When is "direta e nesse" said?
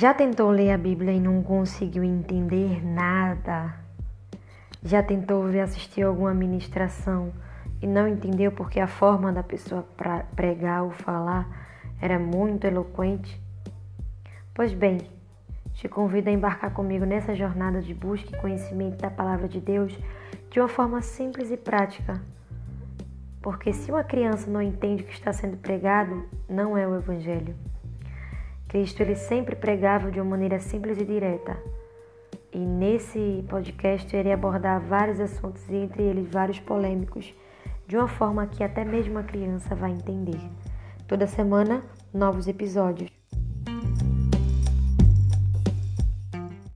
31.04-33.44